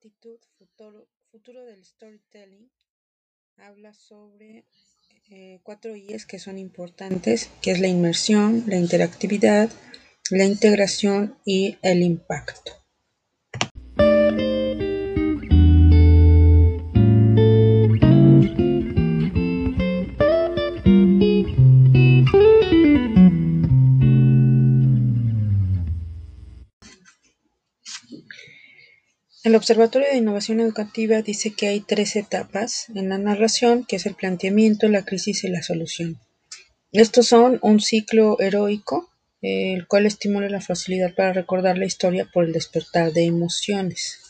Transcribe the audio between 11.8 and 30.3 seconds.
el impacto. El Observatorio de